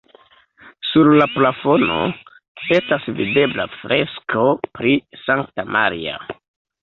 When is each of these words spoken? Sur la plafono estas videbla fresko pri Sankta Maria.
Sur 0.91 1.09
la 1.17 1.25
plafono 1.33 1.97
estas 2.79 3.05
videbla 3.19 3.67
fresko 3.75 4.45
pri 4.79 4.95
Sankta 5.27 5.67
Maria. 5.77 6.17